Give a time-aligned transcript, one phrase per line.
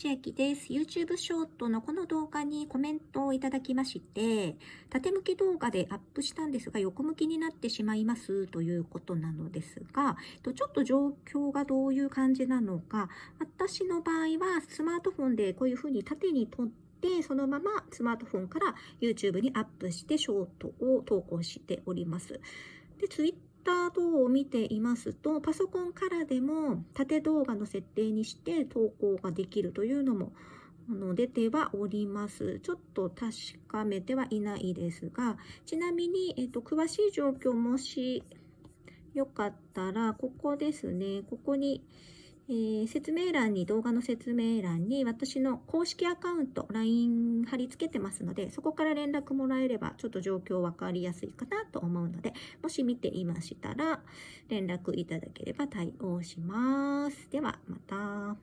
[0.00, 0.72] 千秋です。
[0.72, 4.56] YouTube ショートのこの動画にコメントをいただきまして、
[4.90, 10.16] 縦向き動画でアップしたんですが、横向きになってしまいますということなのですが、
[10.54, 13.08] ちょっと状況がどういう感じなのか、
[13.40, 16.68] 私の場合はスマートフォンでこういうふうに縦に撮っ
[17.00, 22.40] て、そのままスマートフォンから YouTube にアップしてショートを投稿しております。
[23.00, 23.08] で、
[23.64, 30.32] Twitter 等を見ていますと、パソコンからでも縦動画の設定にして投稿ができるというのも
[30.88, 32.60] あの出てはおります。
[32.60, 33.30] ちょっと確
[33.66, 38.22] かめてはいないですが、ちなみに、えっと、詳しい状況もし
[39.14, 41.84] よかったら、ここですね、ここに、
[42.50, 54.02] えー説明欄に、動画の説明欄に私の公式アカウント、LINE 貼り付けてますので、そこから連絡もらえれば、ちょっと状況わかりやすいかなと思うので、もし見ていましたら、
[54.48, 57.30] 連絡いただければ対応します。
[57.30, 58.38] では、また。